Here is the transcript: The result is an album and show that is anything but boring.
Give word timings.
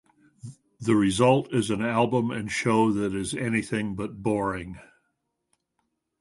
The 0.79 0.95
result 0.95 1.53
is 1.53 1.69
an 1.69 1.83
album 1.83 2.31
and 2.31 2.51
show 2.51 2.91
that 2.91 3.13
is 3.13 3.35
anything 3.35 3.93
but 3.93 4.23
boring. 4.23 4.79